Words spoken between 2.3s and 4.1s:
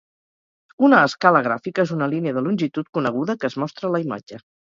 de longitud coneguda que es mostra a la